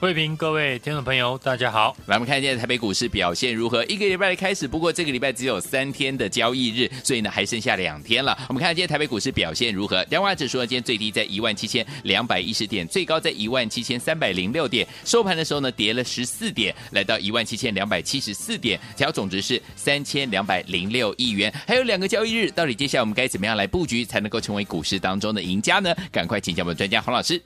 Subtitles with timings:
[0.00, 1.94] 慧平，各位听众朋友，大家好。
[2.06, 3.84] 来，我们看一下台北股市表现如何？
[3.84, 8.34] 一个礼拜的开始，不过这个礼拜只有三天的交易日，所以呢还剩下两天了。
[8.48, 10.02] 我们看今天台北股市表现如何？
[10.06, 21.52] 加权指数呢，今天最低在一万七千两百一十点，最高在一万七千三百零六点，收盘的时候呢跌了十四点，来到一万七千两百七十四点，成交总值是三千两百零六亿元。
[21.66, 25.94] 还有两个交易日，到底接下来我们该怎么样来布局，才能够成为股市当中的赢家呢？
[26.10, 27.38] 赶快请教我们专家洪老师。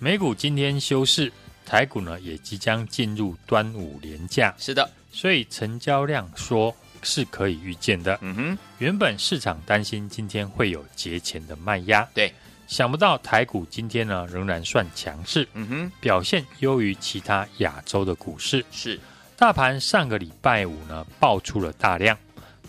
[0.00, 1.32] 美股今天休市。
[1.64, 8.18] 台股呢也即将进入端午连假，是的，所以成交量说是可以预见的。
[8.22, 12.32] 嗯哼，原本市场担心今天会有节前的卖压，对，
[12.66, 18.64] 想不到台股今天呢仍然算强势，嗯哼，表现优于其他亚洲的股市。
[18.70, 18.98] 是，
[19.36, 22.18] 大盘上个礼拜五呢爆出了大量，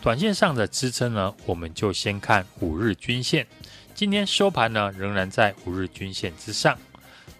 [0.01, 3.45] 短线上的支撑呢，我们就先看五日均线，
[3.93, 6.77] 今天收盘呢仍然在五日均线之上。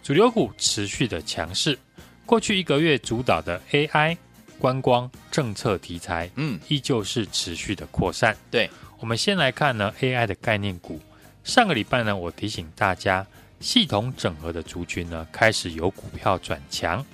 [0.02, 1.78] 主流股持续的强势，
[2.26, 4.16] 过去一个月主导的 AI、
[4.58, 8.36] 观光、政策题材，嗯，依旧是持续的扩散。
[8.50, 11.00] 对，我们先来看呢 AI 的概念股。
[11.44, 13.24] 上个礼拜呢，我提醒大家，
[13.60, 17.04] 系统整合的族群呢开始有股票转强。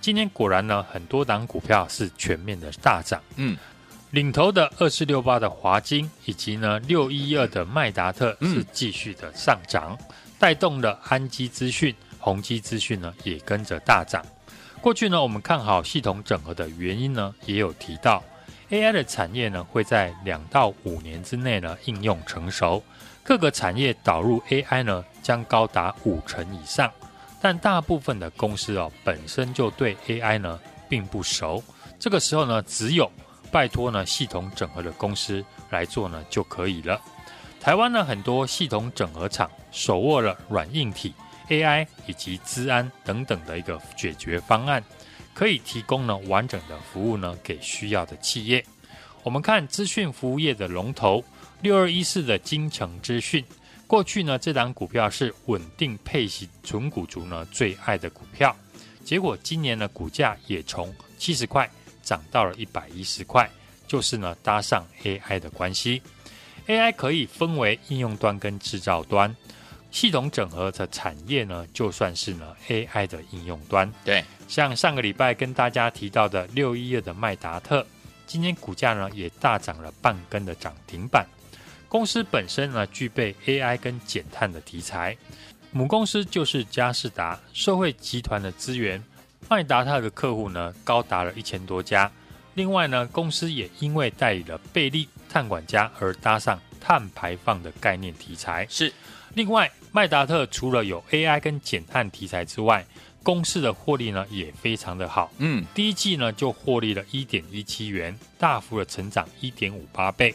[0.00, 3.22] 今天果然呢，很多档股票是全面的大涨。
[3.36, 3.54] 嗯，
[4.12, 11.94] 领头的二四六八的华金，以及呢六一二的麦达特是继续的上涨，嗯、带动了安基资讯。
[12.20, 14.24] 宏基资讯呢也跟着大涨。
[14.80, 18.22] 过去呢，我们看好系统整合的原因呢，也有提到
[18.70, 22.82] AI 的产业呢会在两到五年之内呢应用成熟，
[23.22, 26.90] 各个产业导入 AI 呢将高达五成以上。
[27.42, 31.62] 但大部分的公司哦本身就对 AI 呢并不熟，
[31.98, 33.10] 这个时候呢只有
[33.50, 37.00] 拜托呢系统整合的公司来做呢就可以了。
[37.60, 41.14] 台湾呢很多系统整合厂手握了软硬体。
[41.50, 44.82] AI 以及资安等等的一个解决方案，
[45.34, 48.64] 可以提供呢完整的服务呢给需要的企业。
[49.22, 51.22] 我们看资讯服务业的龙头
[51.60, 53.44] 六二一四的精诚资讯，
[53.86, 58.56] 过去呢这档股票是稳定配息存股族呢最爱的股票，
[59.04, 61.68] 结果今年呢股价也从七十块
[62.02, 63.50] 涨到了一百一十块，
[63.86, 66.00] 就是呢搭上 AI 的关系。
[66.66, 69.34] AI 可以分为应用端跟制造端。
[69.90, 73.92] 系统整合的产业呢，就算是呢 AI 的应用端。
[74.04, 77.84] 对，像上个礼拜跟大家提到的六一二的麦达特，
[78.26, 81.26] 今天股价呢也大涨了半根的涨停板。
[81.88, 85.16] 公司本身呢具备 AI 跟减碳的题材，
[85.72, 89.02] 母公司就是佳士达社会集团的资源，
[89.48, 92.10] 麦达特的客户呢高达了一千多家。
[92.54, 98.64] 另外呢，公司也因为代理了贝利碳管家而搭上碳排放的概念题材。
[98.70, 98.92] 是。
[99.34, 102.86] 另外，麦达特除了有 AI 跟减碳题材之外，
[103.22, 105.32] 公司的获利呢也非常的好。
[105.38, 110.34] 嗯，第一季呢就获利了一点一七元，大幅的成长一点五八倍。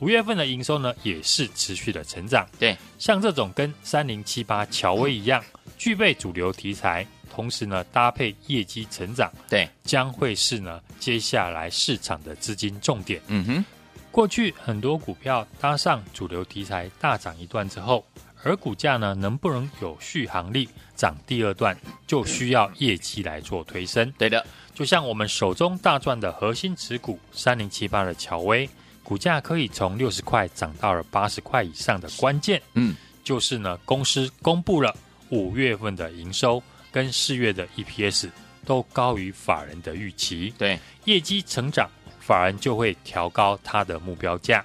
[0.00, 2.46] 五月份的营收呢也是持续的成长。
[2.58, 5.42] 对，像这种跟三零七八乔威一样，
[5.78, 13.20] 具备主流题材，同时呢搭配业绩成长，对，将会是呢接下来市场的资金重点。
[13.28, 13.64] 嗯哼，
[14.10, 18.04] 过去很多股票搭上主流题材大涨一段之后。
[18.42, 24.10] 而股价呢，能不能有续航力涨第二段，就需要业绩来做推升。
[24.16, 28.68] 对的，就像我们手中大赚的核心持股三零七八的乔威，
[29.02, 34.94] 股价可以从六十块涨到了八十块以上的关键，嗯，就是呢，公司公布了
[35.28, 38.30] 五月份的营收跟四月的 EPS
[38.64, 41.88] 都高于法人的预期，对，业绩成长，
[42.20, 44.64] 法人就会调高它的目标价。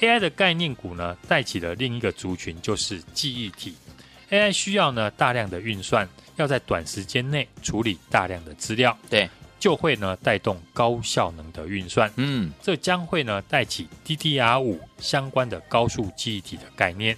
[0.00, 3.74] AI 的概念股呢，带起了另一个族群，就是记忆体。
[4.30, 12.10] AI 需要呢大量的运算，要在短时间内处理大量的资料，对，就会呢带动高效能的运算。
[12.16, 17.16] 嗯，这将会呢带起 DDR 五相关的高速记忆体的概念。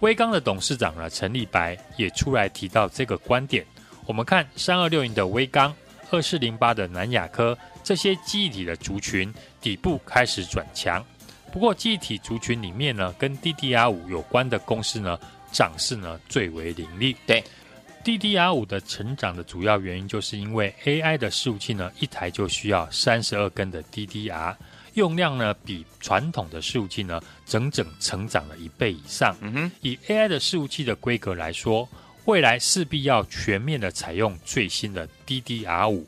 [0.00, 3.66] 威刚的董事长呢陈立白也出来提到这个观点。
[4.06, 5.74] 我们看三二六零的威刚，
[6.10, 11.04] 二四零八的南亚科这些记忆体的族群底部开始转强。
[11.56, 15.18] 不过记忆体族群里面呢，跟 DDR 五有关的公司呢，
[15.50, 17.16] 涨势呢最为凌厉。
[17.26, 17.42] 对
[18.04, 24.54] ，DDR 五的成长的主要原因，就是因为 AI 的伺服器呢，一台就需要三十二根的 DDR，
[24.92, 29.34] 用量呢比传统的伺服器呢，整整成长了一倍以上。
[29.40, 31.88] 嗯哼，以 AI 的伺服器的规格来说，
[32.26, 36.06] 未来势必要全面的采用最新的 DDR 五。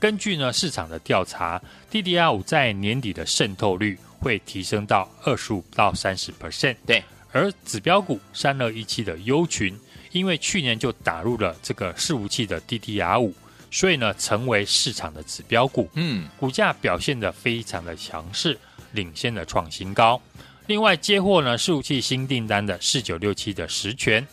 [0.00, 1.60] 根据呢市场的调查
[1.90, 6.76] ，DDR 五在年底的渗透率会提升到二十五到三十 percent。
[6.86, 7.02] 对，
[7.32, 9.78] 而指标股三二一七的优群，
[10.12, 13.34] 因为去年就打入了这个伺服器的 DDR 五，
[13.70, 15.88] 所以呢成为市场的指标股。
[15.94, 18.58] 嗯，股价表现得非常的强势，
[18.92, 20.20] 领先的创新高。
[20.66, 24.26] 另外接获呢伺服器新订单的四九六七的实权。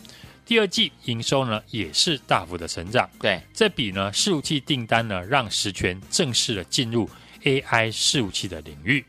[0.44, 7.10] 第二季营收呢也是大幅的成长，对，这笔呢伺服器订单呢让实权正式的进入
[7.46, 9.02] AI 伺服器的领域。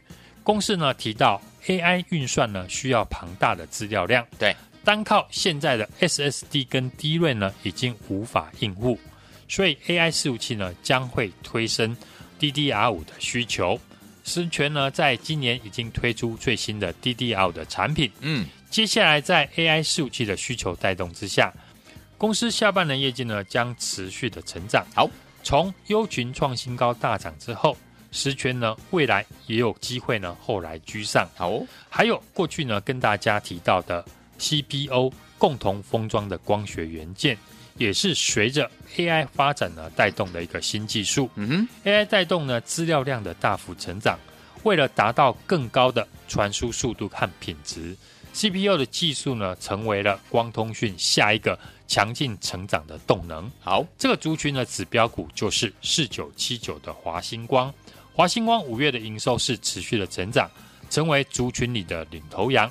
[0.44, 4.56] 公司呢提到 AI 运算呢需要庞大的资料量，对，
[4.86, 8.98] 单靠现在的 SSD 跟 DRAM 呢已经无法应付，
[9.50, 11.98] 所以 AI 伺服器呢将会推升
[12.40, 13.78] DDR 五的需求。
[14.24, 18.46] 实权呢在今年已经推出最新的 DDR5 的产品，嗯。
[18.70, 21.54] 接下来，在 AI 伺服器的需求带动之下，
[22.18, 24.86] 公司下半年业绩呢将持续的成长。
[24.94, 25.10] 好，
[25.42, 27.78] 从优群创新高大涨之后，
[28.18, 31.30] 实权呢未来也有机会呢后来居上。
[31.36, 34.04] 好、哦，还有过去呢跟大家提到的
[34.40, 37.38] CPO 共同封装的光学元件，
[37.78, 41.30] 也是随着 AI 发展呢带动的一个新技术。
[41.36, 44.20] 嗯哼，AI 带动呢资料量的大幅成长，
[44.64, 47.96] 为了达到更高的传输速度和品质。
[48.34, 53.50] CPU 的技术呢，成为了光通讯下一个强劲成长的动能。
[53.60, 57.74] 好，这个族群的指标股就是四九七九的华星光。
[58.18, 60.50] 华星光五月的营收是持续的成长，
[60.90, 62.68] 成为族群里的领头羊。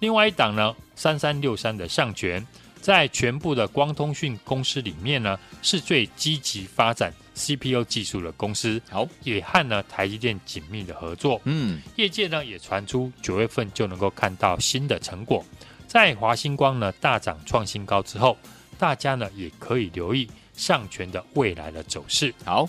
[0.00, 2.44] 另外一档呢，三三六三的上权，
[2.80, 7.14] 在全部的光通讯公司里面呢，是最积极发展。
[7.36, 11.40] CPU 技术的公司，好，也和呢台积电紧密的合作。
[11.44, 15.44] 嗯，业界呢也传出九月份就能够看到新的成果。
[15.86, 18.36] 在华星光呢大涨创新高之后，
[18.76, 22.34] 大家呢也可以留意上权的未来的走势。
[22.44, 22.68] 好，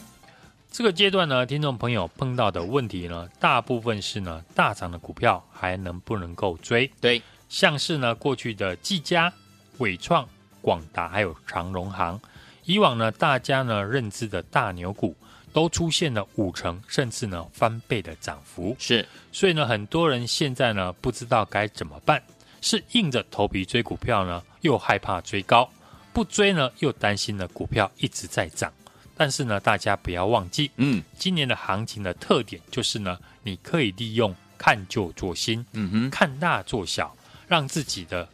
[0.72, 6.90] 这个阶段呢，听众朋友碰到的问题呢，大部分是呢大涨的股票还能不能够追？
[7.02, 9.34] 对，像是呢过去的技嘉、
[9.80, 10.28] 伟创、
[10.62, 12.20] 广达还有长荣行。
[12.66, 15.16] 以往呢，大家呢认知的大牛股
[15.52, 22.22] 都出现了五成甚至呢翻倍的涨幅，是，所以呢，很多人现在呢不知道该怎么办，
[22.62, 25.68] 是硬着头皮追股票呢，又害怕追高；
[26.14, 28.72] 不追呢，又担心呢股票一直在涨。
[29.20, 37.14] 但是呢，大家不要忘记，嗯，今年的行情的特点就是呢，你可以利用看旧做新，嗯哼，看大做小，
[37.50, 38.26] 让自己的。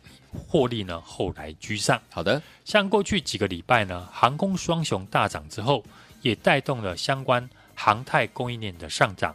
[0.49, 1.97] 获利呢，后来居上。
[2.09, 5.81] 好的，像过去几个礼拜呢，航空双雄大涨之后，
[6.21, 9.33] 也带动了相关航太供应链的上涨。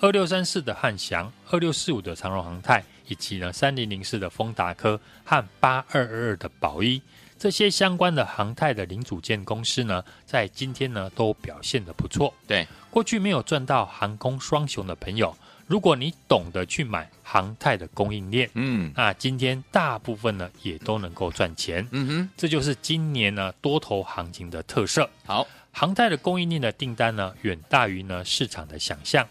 [0.00, 7.00] 二六三四的汉翔，二六四五的长荣航太，以及呢三零零四的丰达科和八二二二的宝一，
[7.38, 12.32] 这些相关的航太的零组件公司呢，在今天呢都表现的不错。
[12.46, 15.36] 对，过去没有赚到航空双雄的朋友。
[15.66, 25.10] 如果你懂得去买航太的供应链，嗯，那今天大部分呢也都能够赚钱，嗯哼，这就是今年呢多头行情的特色。
[25.24, 29.26] 好，航太的供应链的订单呢远大于呢市场的想象。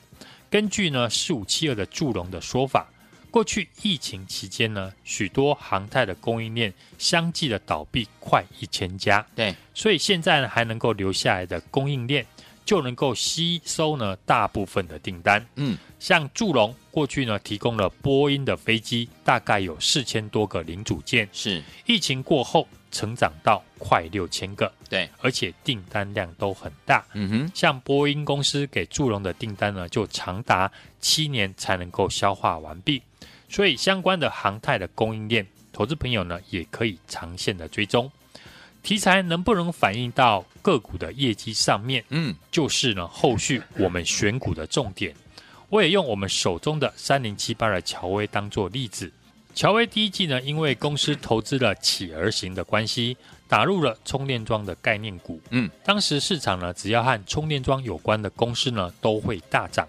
[0.49, 2.85] 根据呢四五七二的祝融的说法，
[3.35, 12.25] 过去疫情期间呢许多航太的供应链相继的倒闭快一千家，对，所以现在呢还能够留下来的供应链。
[12.63, 21.61] 就能够吸收呢大部分的订单，嗯，像祝融过去呢提供了波音的飞机，大概有四千多个零组件，是。
[21.85, 33.03] 疫情过后成长到快六千个，对，而且订单量都很大，嗯哼，像波音公司给祝融的订单呢，就长达七年才能够消化完毕，
[33.49, 38.11] 所以相关的航太的供应链，投资朋友呢也可以长线的追踪。
[38.83, 42.03] 题材能不能反映到个股的业绩上面？
[42.09, 45.15] 嗯，就是呢，后续我们选股的重点。
[45.69, 49.11] 我也用我们手中的三零七八的乔威当做例子。
[49.55, 55.41] 乔威第一季呢，因为公司投资了企而行的关系，打入了充电桩的概念股。
[55.49, 59.87] 嗯，当时市场呢，只要和充电桩有关的公司呢，都会大涨。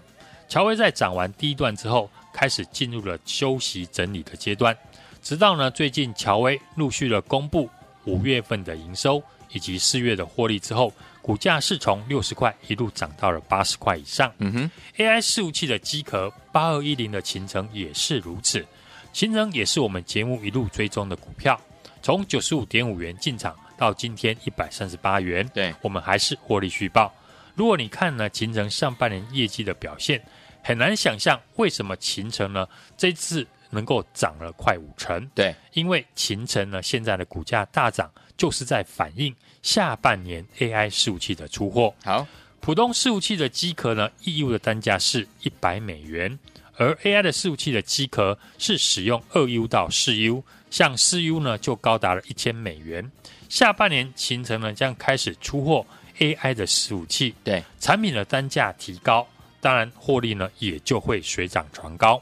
[0.49, 4.77] 乔威在涨完第一段之后，开始进入了休息整理的阶段，
[5.23, 7.67] 直到呢最近乔威陆续的公布。
[8.05, 14.31] 五月份的营收以及四月的获利之后，股价是从六十块一路涨到了八十块以上。
[14.37, 18.65] 嗯哼，AI 伺服器的机壳八二一零的秦城也是如此。
[19.11, 21.59] 秦城也是我们节目一路追踪的股票，
[22.01, 27.11] 从九十五点五元进场到今天一百三十八元，对我们还是获利续报。
[27.55, 30.21] 如果你看呢秦城上半年业绩的表现，
[30.67, 35.25] 很难想象为什么勤诚呢这次能够涨了快五成。
[35.33, 39.33] 对，因为勤诚呢现在的股价大涨，就是在反映。
[39.61, 42.27] 下半年 AI 伺服器的出货，好，
[42.59, 46.37] 普通伺服器的机壳呢，EUV 的单价是一百美元，
[46.75, 53.09] 而 AI 的伺服器的机壳是使用二 U 到四 U，像四 U 呢就高达了一千美元。
[53.47, 55.85] 下半年勤诚呢将开始出货
[56.19, 59.25] AI 的伺服器，对，产品的单价提高，
[59.67, 62.21] 当然获利呢也就会水涨船高。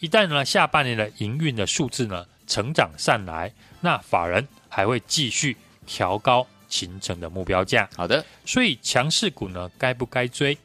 [0.00, 6.46] 一旦呢下半年的营运的数字呢成长上来，那法人还会继续调高。
[6.68, 10.58] 形成的目标价，好的，所以强势股呢，该不该追？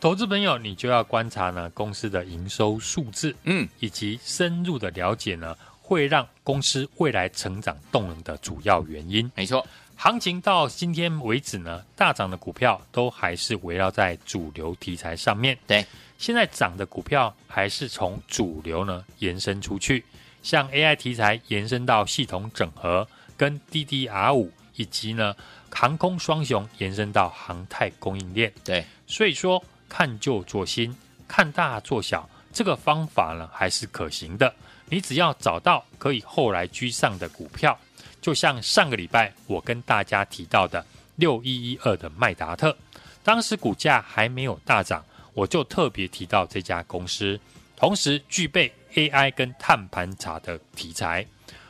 [0.00, 9.30] 投资朋友，你就要观察呢公司的营收数字，嗯，以及深入的了解呢，会让公司未来成长动能的主要原因。
[9.34, 9.64] 没错，
[10.02, 15.56] 行情到今天为止呢，大涨的股票都还是围绕在主流题材上面。
[15.64, 15.86] 对，
[16.18, 20.04] 现在涨的股票还是从主流呢延伸出去，
[20.42, 23.06] 像 AI 题材延伸到系统整合
[23.36, 24.52] 跟 DDR 五。
[24.74, 25.36] 以及呢，
[25.70, 30.92] 航空双雄延伸到航太供应链，对，所以说看旧做新，
[31.28, 34.52] 看大做小，这个方法呢还是可行的。
[34.88, 37.78] 你只要找到可以后来居上的股票，
[38.22, 40.82] 就像上个礼拜我跟大家提到的
[41.16, 42.74] 六一一二的麦达特，
[43.22, 47.38] 当时股价还没有大涨，我就特别提到这家公司，
[47.76, 51.26] 同时具备 AI 跟碳盘查的题材，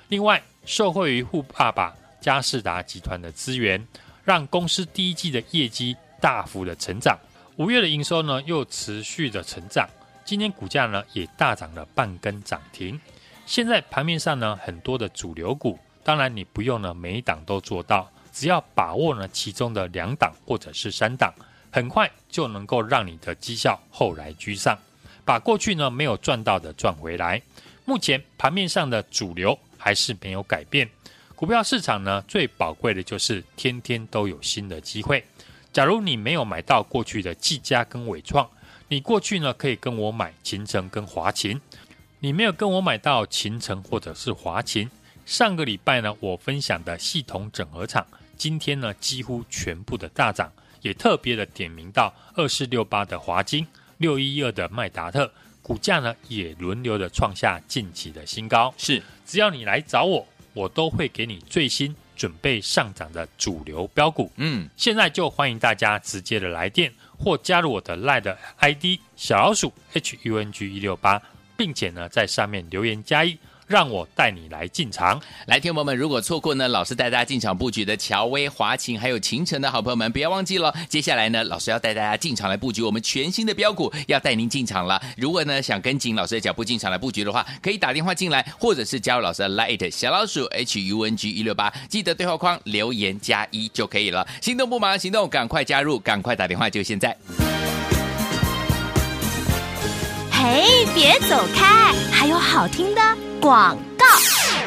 [0.07, 1.93] 另外受惠于富爸爸。
[2.21, 3.85] 嘉士达集团的资源，
[4.23, 7.19] 让公司第一季的业绩大幅的成长，
[7.57, 9.91] 五月的营收呢又持续的成长，
[10.25, 13.01] 今天股价呢也大涨了半根涨停。
[13.45, 21.33] 现在盘面上呢很多的主流股，当然你不用呢每一档都做到，只要把握呢其中的两档或者是三档，
[21.71, 24.79] 很快就能够让你的绩效后来居上，
[25.25, 27.41] 把过去呢没有赚到的赚回来。
[27.85, 30.89] 目前盘面上的主流还是没有改变。
[31.35, 35.25] 股票市场呢，最宝贵的就是天天都有新的机会。
[35.73, 38.49] 假如你没有买到过去的技嘉跟纬创，
[38.89, 41.61] 你过去呢可以跟我买勤诚跟华勤。
[42.21, 44.89] 你没有跟我买到勤诚或者是华勤，
[45.25, 53.67] 上个礼拜呢我分享的系统整合厂，今天呢几乎全部的大涨，也特别的点名到二四六八的华金、
[53.99, 58.75] 六一二的麦达特，股价呢也轮流的创下近期的新高。
[58.77, 60.27] 是，只要你来找我。
[60.55, 64.31] 我都会给你最新准备上涨的主流标股。
[64.37, 71.23] 嗯，现在就欢迎大家直接的来电或加入我的 LINE 的 ID 小老鼠 HUNG 一六八，
[71.57, 73.39] 并且呢在上面留言加一。
[73.67, 80.75] 让我带你来进场，来，听友们，如果错过呢，老师带大家进场布局的乔威、华勤还有勤诚的好朋友们，不要忘记了。
[80.89, 85.01] 接下来呢，老师要带大家进场来布局我们全新的标股，要带您进场了。
[85.17, 94.27] 如果呢想跟紧老师的脚步进场来布局的话，可以打电话进来，或者是加入老师的 Light 小老鼠 H U N G 一六八，记得对话框留言加一就可以了。
[94.41, 97.17] 心动不忙行动，赶快加入，赶快打电话，就现在。
[100.43, 103.01] 嘿，别走开，还有好听的
[103.41, 104.05] 广告。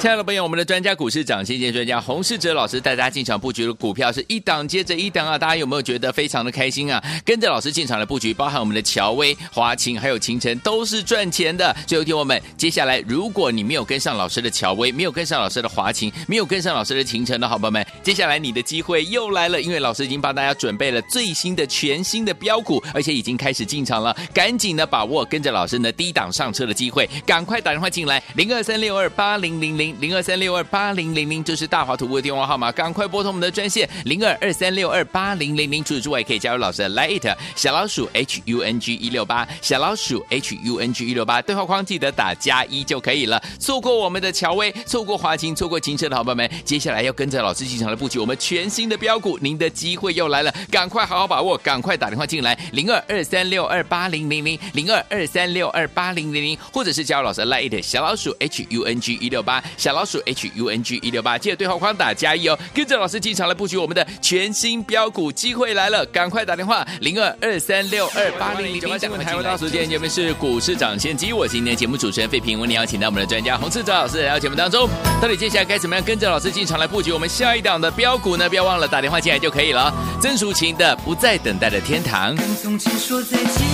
[0.05, 5.35] 亲爱的朋友，我们的专家股市涨先见专家洪世哲老师带大家进场布局的股票是一档接着一档啊！
[5.35, 7.03] 大家有没有觉得非常的开心啊？
[7.25, 11.75] 跟着老师进场的布局，包含我们的乔威、华勤还有秦晨，都是赚钱的。
[11.87, 29.94] 最后听我们，接下来如果你没有跟上老师的乔威，没有跟上老师的华勤，没有跟上老师的秦晨的好朋友们，接下来你的机会又来了，因为老师已经帮大家准备了最新的全新的标股，而且已经开始进场了，赶紧的把握跟着老师呢低档上车的机会，赶快打电话进来零二三六二八零零零。
[29.99, 35.83] 零二三六二八零零零，这是大华图的电话号码，赶快拨通我们的专线零二二三六二八零零零。
[35.83, 43.41] 除此之外，可以加入老师的 Lite 小老鼠 H U N G 一六八小老鼠 H U N G 一六八，对话框记得打加一就可以了。
[43.59, 68.95] 错过我们的乔威，错过华勤，错过勤诚的好朋友们，接下来要跟着老师进场的布局我们全新的标股，您的机会又来了，赶快好好把握，赶快打电话进来零二二三六二八零零零零二二三六二八零零零，或者是加入老师的 Lite 小老鼠 H U N G 一六八小老鼠 H U N G 一六八，记得对话框打加一哦，跟着老师进场来布局我们的全新标股，机会来了，赶快打电话零二二三六二八零零九八。
[68.95, 74.89] 台湾大时间，节目是股市涨先机，我是今天节目主持人费平，为你邀请到我们的专家洪志哲老师来到节目当中，
[75.21, 78.49] 到底接下来该怎么样跟着老师进场来布局我们下一档的标股呢？
[78.49, 79.93] 不要忘了打电话进来就可以了。
[80.21, 82.35] 曾淑琴的不再等待的天堂。
[82.63, 83.67] 从前说再见，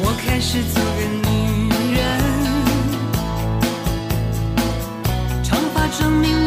[0.00, 1.17] 我开始做人
[5.98, 6.37] 长发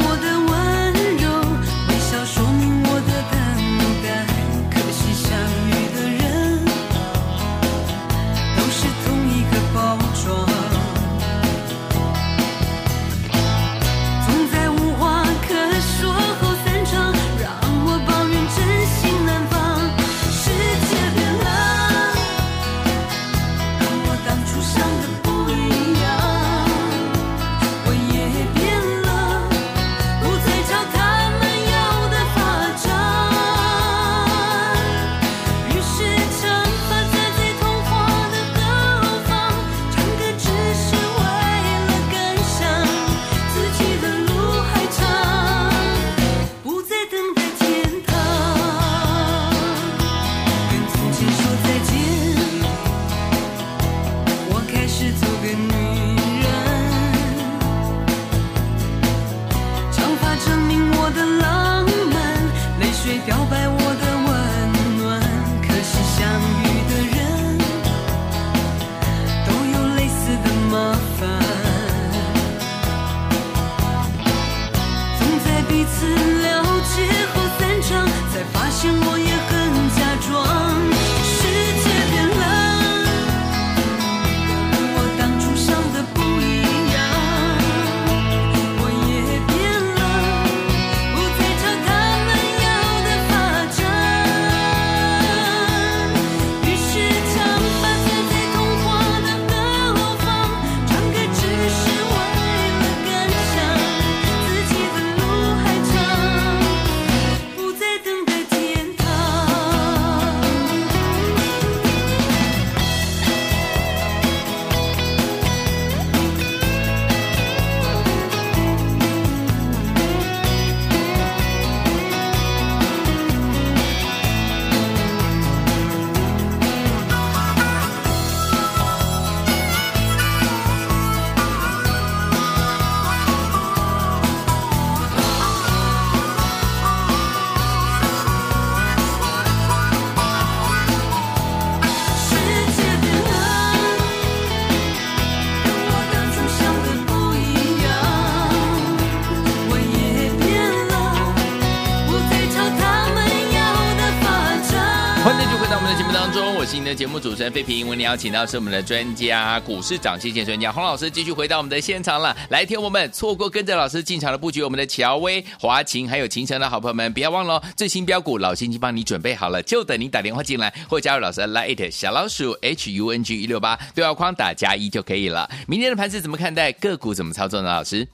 [156.92, 157.88] 的节目主持人费平。
[157.88, 162.36] 为您邀请到是我们的专家，股市涨先机专家洪老师，继续回到我们的现场了。
[162.50, 175.50] 来，听我们错过跟着老师进场的布局，我们的乔威、华勤还有勤诚的好朋友们，不要忘了，最新标股老师已经帮你准备好了，就等您打电话进来或加入老师的 Line 小老鼠 H U N G 一六八对话框打加一就可以了。
[175.70, 176.74] 明天的盘是怎么看待？
[176.74, 177.70] 个股怎么操作呢？
[177.70, 178.06] 老师？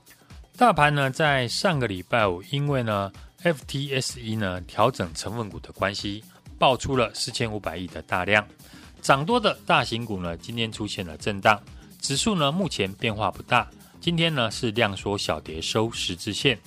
[0.55, 3.11] 大盘呢，在上个礼拜五，因为呢
[3.43, 6.23] FTSE 呢调整成分股的关系，
[6.57, 8.43] 爆出了四千五百亿的大量，
[9.07, 11.57] 涨多的大型股呢，今天出现了震荡，
[12.01, 13.65] 指数呢目前变化不大，
[14.01, 16.59] 今天呢是量缩小跌收十字线，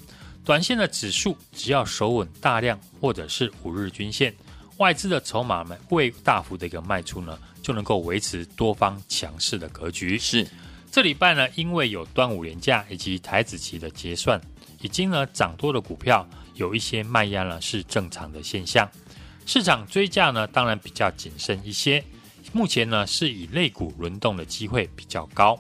[0.43, 4.35] 短线的指数只要守稳大量或者是五日均线，
[4.79, 10.19] 外资的筹码们未大幅的一个卖出呢，就能够维持多方强势的格局。
[10.19, 10.49] 是。
[10.91, 14.41] 这礼拜呢，因为有端午连假以及台子期的结算，
[14.81, 18.91] 已经呢涨多的股票有一些卖压呢，是正常的现象。
[19.45, 22.03] 市场追价呢，当然比较谨慎一些。
[22.53, 25.59] 目前呢，是以类股轮动的机会比较高。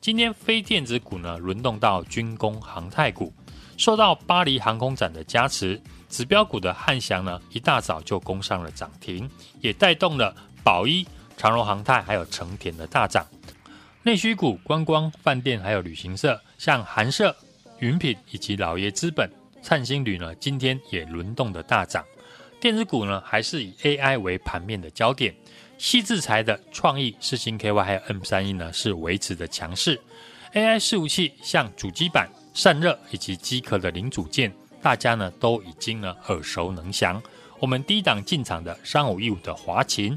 [0.00, 3.32] 今天非电子股呢轮动到军工航太股，
[3.76, 9.28] 受到巴黎航空展的加持，指标股的汉翔呢一大早就攻上了涨停，
[9.60, 13.26] 也带动了宝一、长荣航太还有成田的大涨。
[14.02, 17.36] 内需股、观光、饭店还有旅行社，像韩舍、
[17.80, 22.02] 云品以及老爷资本、灿星旅呢，今天也轮动的大涨。
[22.58, 25.34] 电子股呢，还是以 AI 为盘面的焦点。
[25.80, 29.98] 矽智财的创意、四星 KY 还有 M 三一呢，是维持的强势。
[30.52, 37.20] AI 伺服器像主机板、散热以及机壳的零组件，大家呢都已经呢耳熟能详。
[37.58, 40.16] 我们低档进场的三五一五的华勤、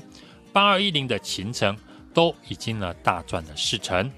[0.51, 1.75] 八二一零的勤诚。
[2.13, 4.11] 都已经呢大赚了四成，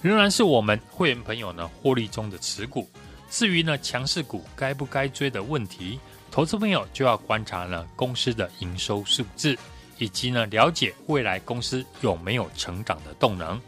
[0.00, 2.88] 仍然是我们会员朋友呢获利中的持股。
[3.28, 5.98] 至于呢强势股该不该追的问题，
[6.30, 9.58] 投资朋友就要观察呢公司的营收数字，
[9.98, 13.60] 以及呢了解未来公司有没有成长的动能。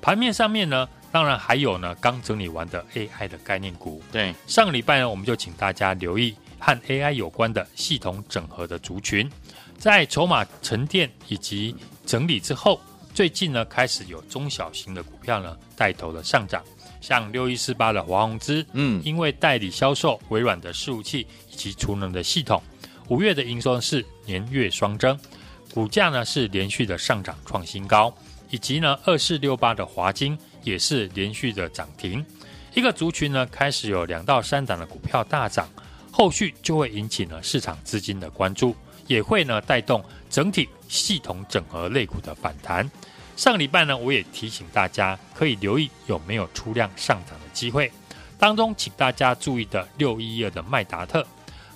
[0.00, 4.02] 盘面上面呢，当然还有呢刚整理完的 AI 的概念股。
[4.12, 9.30] 对，上个礼拜呢，我们就请大家留意和 AI 有关的系统整合的族群，
[9.78, 12.80] 在筹码沉淀以及整理之后。
[13.14, 16.60] 最近呢，开始有中小型的股票呢带头的上涨，
[17.00, 22.60] 像六一四八的华宏资，嗯，因为代理销售微软的伺服器以及储能的系统，
[23.06, 25.16] 五月的营收是年月双增，
[25.74, 28.14] 股价呢是连续的上涨创新高，
[28.48, 32.24] 以及呢二四六八的华晶也是连续的涨停，
[32.74, 35.68] 一个族群呢开始有两到三档的股票大涨，
[36.12, 38.76] 后续就会引起呢市场资金的关注。
[39.06, 42.90] 也会呢带动整体系统整合类股的反弹。
[43.36, 47.92] 上个礼拜呢，我也提醒大家可以留意有没有出量上涨的机会。
[48.38, 51.26] 当中，请大家注意的六一二的麦达特，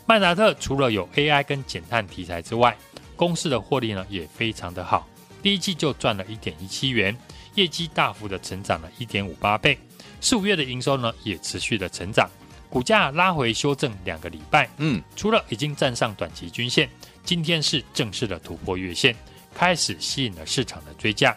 [0.06, 2.74] 麦达特除了有 AI 跟减碳题材之外，
[3.18, 5.06] 公司的获利呢也非常的好。
[5.42, 7.14] 第一季就赚了一点一七元，
[7.54, 9.76] 业绩大幅的成长了一点五八倍。
[10.20, 12.30] 四五月的营收呢也持续的成长，
[12.70, 14.70] 股价拉回修正两个礼拜。
[14.76, 16.88] 嗯，除了已经站上短期均线。
[17.24, 19.14] 今天是正式的突破月线，
[19.54, 21.36] 开始吸引了市场的追价。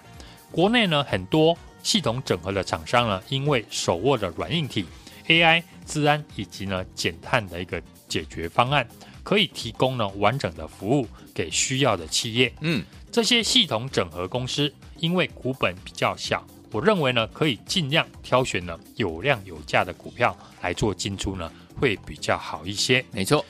[0.50, 4.86] 国内呢，很多系统整合的厂商呢，因为手握的软硬体、
[5.28, 7.82] AI、治安以及呢减碳的一个
[8.12, 8.86] 解决方案，
[9.24, 12.52] 可以提供呢完整的服务给需要的企业。
[12.60, 23.04] 嗯，这些系统整合公司因为股本比较小，我认为呢可以尽量挑选呢有量有价的股票来做进出呢，会比较好一些。
[23.12, 23.46] 没错。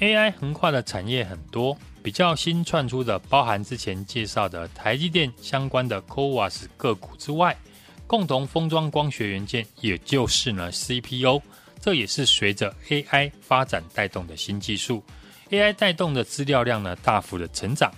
[0.00, 7.56] AI 横跨的产业很多，比较新窜出的，包含之前介绍的台积电相关的 CoWAS 个股之外，
[8.06, 11.42] 共同封装光学元件，也就是呢 CPO，
[11.88, 15.02] 这也是随着 AI 发展带动的新技术。
[15.48, 17.90] AI 带动的资料量呢大幅的成长，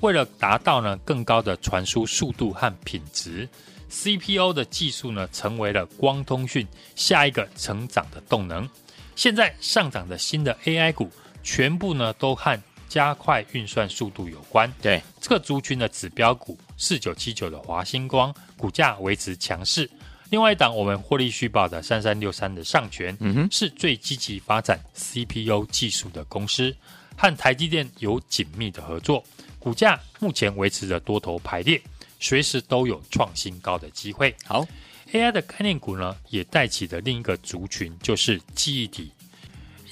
[0.00, 3.48] 为了达到呢更高的传输速度和品质
[3.88, 8.68] ，CPU 的技术呢成为了光通讯下一个成长的动能。
[9.14, 11.08] 现在上涨的新的 AI 股。
[11.44, 14.68] 全部呢都和加快运算速度有关。
[14.82, 19.88] 对，这个族群的指标股四九七九的华星光股价维持强势。
[20.30, 26.74] 另外一档我们获利续报的三三六三的上诠，嗯哼，是最积极发展 CPU 技术的公司，
[27.16, 29.22] 和台积电有紧密的合作。
[29.58, 31.80] 股价目前维持着多头排列，
[32.20, 34.34] 随时都有创新高的机会。
[34.44, 34.66] 好
[35.12, 39.10] ，AI 的概念股呢也带起的另一个族群就是记忆体。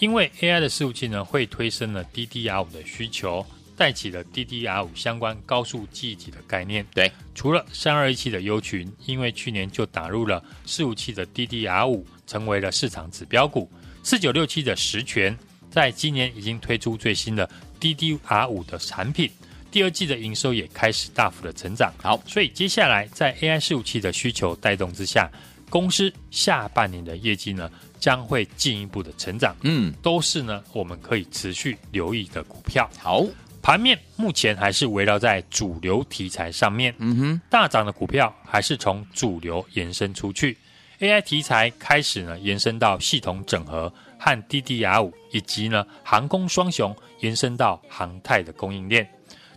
[0.01, 6.87] 因为 AI 的服务器呢，会推升了 DDR5 的需求，带起了 DDR 五相关高速记忆体的概念。
[6.95, 13.71] 对，除了三二一七的优群，因为去年就打入了四五七的 DDR 五成为了市场指标股。
[14.03, 15.37] 四九六七的实权，
[15.71, 17.49] 在今年已经推出最新的
[17.81, 19.31] DDR 五的产品，
[19.71, 21.93] 第二季的营收也开始大幅的成长。
[22.03, 25.31] 好，所以接下来在 AI 伺服器的需求带动之下，
[25.71, 32.89] 公司下半年的业绩呢，将会进一步的成长，嗯，都是呢我们可以持续留意的股票。
[32.99, 33.25] 好，
[33.65, 40.55] 盘面目前还是围绕在主流题材上面，嗯哼，大涨的股票还是从主流延伸出去
[41.01, 49.09] ，AI 题材开始呢延伸到系统整合和 DDR5，以及呢航空双雄延伸到航太的供应链。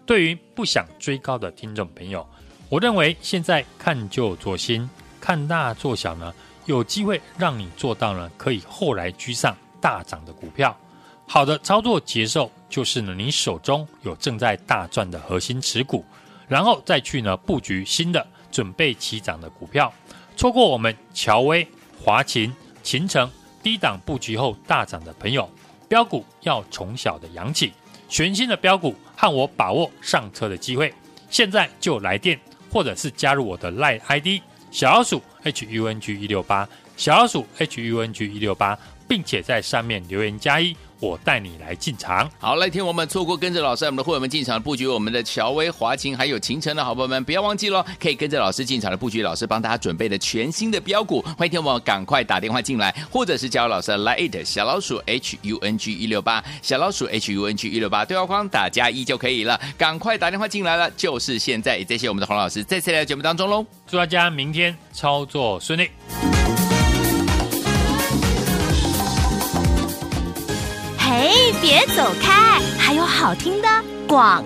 [0.06, 2.26] 对于不想追高的听众朋友，
[2.70, 4.90] 我认为现在看旧做新，
[5.20, 6.34] 看大做小呢。
[6.66, 10.78] 有机会让你做到呢，可以后来居上大涨的股票。
[11.30, 16.04] 好的操作节奏就是呢，你手中有正在大赚的核心持股，
[16.48, 19.94] 然后再去呢布局新的准备起涨的股票。
[20.38, 21.68] 错过我们乔威、
[22.02, 23.30] 华勤、勤诚
[23.62, 25.50] 低档布局后大涨的朋友，
[25.90, 27.74] 标股要从小的养起，
[28.08, 30.94] 全新的标股和我把握上车的机会。
[31.30, 32.40] 现在就来电，
[32.72, 35.22] 或者是加入我的 LINE ID 小老鼠。
[35.44, 42.30] H U N G 一六八小老鼠 H U N G 一六八，并且在上面留言加一，我带你来进场。
[42.40, 51.22] 好，来听我们错过跟着老师，我们的会员们进场布局我们的乔威、华勤还有秦晨的好朋友们，不要忘记喽，可以跟着老师进场的布局，老师帮大家准备的全新的标股。
[51.38, 61.78] 欢迎听我们赶快打电话进来，或者是加入老师的 Line 小老鼠 H U N G 一六八小老鼠 H U N G 一六八对话框打加一就可以了，赶快打电话进来了，就是现在。
[61.78, 66.37] 也谢谢我们的洪老师再次来到节目当中喽，祝大家明天操作顺利。
[71.18, 72.62] 哎，别走开！
[72.78, 73.68] 还有好听的
[74.08, 74.46] 广。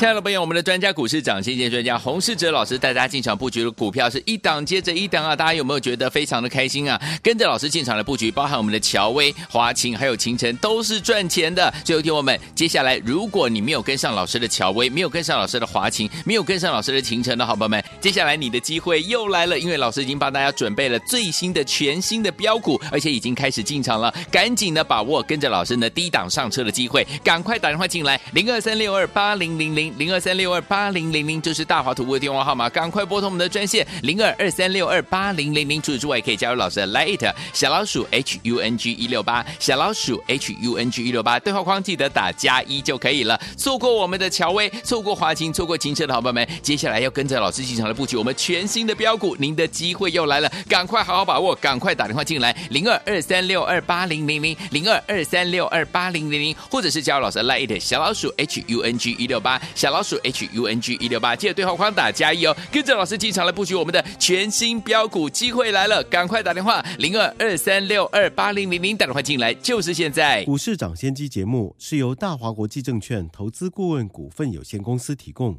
[0.00, 5.36] 亲爱的朋友我们的专家股市涨先见专家洪世哲老师带大家进场布局的股票是一档接着一档啊！
[5.36, 6.98] 大家有没有觉得非常的开心啊？
[7.22, 11.70] 跟着老师进场的布局，包含我们的乔威、华勤还有秦晨，都是赚钱的。
[11.84, 29.89] 最后听我们，接下来如果你没有跟上老师的乔威，没有跟上老师的华勤，没有跟上老师的秦晨的好朋友们，接下来你的机会又来了，因为老师已经帮大家准备了最新的全新的标股，而且已经开始进场了，赶紧的把握跟着老师呢低档上车的机会，赶快打电话进来，零二三六二八零零零。
[29.98, 35.80] 零二三六二八零零零，就是大华图的电话号码，赶快拨通我们的专线零二二三六二八零零零。
[35.80, 43.40] 除此之外，可以加入老师的 Lite 小老鼠 H U N G 一六八，小老鼠 H U N G 一六八，对话框记得打加一就可以了。
[43.56, 59.60] 错过我们的乔威，错过华勤，错过勤诚的好朋友们，接下来要跟着老师进场来布局我们全新的标股，您的机会又来了，赶快好好把握，赶快打电话进来零二二三六二八零零零零二二三六二八零零零，或者是加入老师的 Lite 小老鼠 H U N G 一六八。
[59.80, 70.44] 小老鼠 H U N G 一六八，记得对话框打加一哦，跟着老师进场来布局我们的全新标股，机会来了，赶快打电话零二二三六二八零零零打电话进来，就是现在。
[70.44, 75.58] 股市涨先机节目是由大华国际证券投资顾问股份有限公司提供，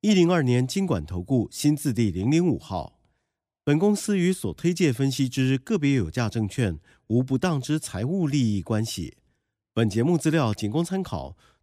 [0.00, 2.98] 一零二年经管投顾新字第零零五号。
[3.62, 9.18] 本公司与所推介分析之个别有价证券无不当之财务利益关系。
[9.72, 11.36] 本节目资料仅供参考。